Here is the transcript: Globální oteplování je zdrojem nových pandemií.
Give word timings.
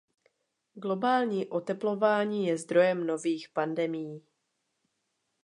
Globální 0.73 1.47
oteplování 1.47 2.47
je 2.47 2.57
zdrojem 2.57 3.07
nových 3.07 3.49
pandemií. 3.49 4.21